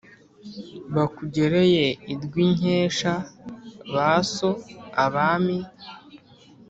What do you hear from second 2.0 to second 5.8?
i rwinkesha ba so abami